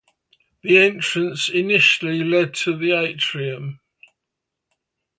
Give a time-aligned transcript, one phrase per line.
[0.63, 3.81] The entrance initially led to the atrium.